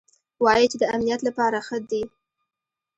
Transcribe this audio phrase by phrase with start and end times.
[0.43, 2.03] وايي چې د امنيت له پاره ښه دي.